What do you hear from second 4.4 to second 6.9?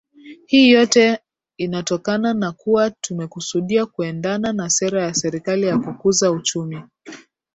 na sera ya Serikali ya kukuza uchumi